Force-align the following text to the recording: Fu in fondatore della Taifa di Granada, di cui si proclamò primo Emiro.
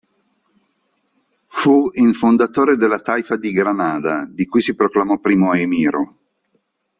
Fu 1.45 1.91
in 1.93 2.15
fondatore 2.15 2.75
della 2.75 2.97
Taifa 2.97 3.35
di 3.35 3.51
Granada, 3.51 4.25
di 4.27 4.47
cui 4.47 4.59
si 4.59 4.73
proclamò 4.73 5.19
primo 5.19 5.53
Emiro. 5.53 6.17